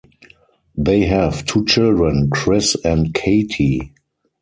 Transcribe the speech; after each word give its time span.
They 0.75 1.01
have 1.05 1.45
two 1.45 1.63
children, 1.65 2.31
Chris 2.31 2.75
and 2.83 3.13
Katie. 3.13 3.93